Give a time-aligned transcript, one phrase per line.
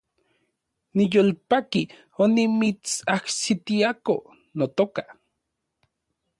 [0.95, 1.81] Niyolpaki
[2.23, 4.15] onimitsajsitiako,
[4.57, 5.03] notoka